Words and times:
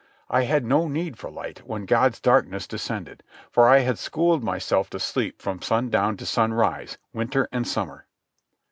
I 0.31 0.45
had 0.45 0.65
no 0.65 0.87
need 0.87 1.19
for 1.19 1.29
light 1.29 1.59
when 1.59 1.85
God's 1.85 2.19
darkness 2.19 2.65
descended, 2.65 3.21
for 3.51 3.69
I 3.69 3.81
had 3.81 3.99
schooled 3.99 4.43
myself 4.43 4.89
to 4.89 4.99
sleep 4.99 5.39
from 5.39 5.61
sundown 5.61 6.17
to 6.17 6.25
sunrise, 6.25 6.97
winter 7.13 7.47
and 7.51 7.67
summer. 7.67 8.07